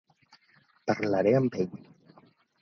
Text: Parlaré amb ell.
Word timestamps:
Parlaré 0.91 1.35
amb 1.41 1.51
ell. 1.65 1.77